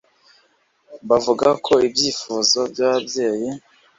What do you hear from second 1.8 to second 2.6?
ibyifuzo